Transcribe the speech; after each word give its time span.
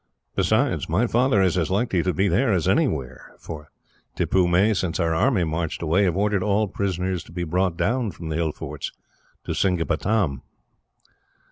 "Besides, 0.35 0.89
my 0.89 1.05
father 1.05 1.43
is 1.43 1.59
as 1.59 1.69
likely 1.69 2.01
to 2.01 2.11
be 2.11 2.27
there 2.27 2.51
as 2.51 2.67
anywhere, 2.67 3.35
for 3.37 3.69
Tippoo 4.15 4.47
may, 4.47 4.73
since 4.73 4.99
our 4.99 5.13
army 5.13 5.43
marched 5.43 5.83
away, 5.83 6.05
have 6.05 6.17
ordered 6.17 6.41
all 6.41 6.67
prisoners 6.67 7.23
to 7.25 7.31
be 7.31 7.43
brought 7.43 7.77
down 7.77 8.09
from 8.09 8.29
the 8.29 8.35
hill 8.35 8.51
forts 8.51 8.91
to 9.43 9.53
Seringapatam." 9.53 10.41